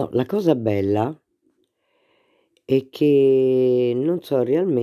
[0.00, 1.06] No, la cosa bella
[2.66, 4.72] è che non so realmente